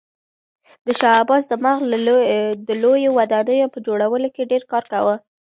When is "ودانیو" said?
3.19-3.71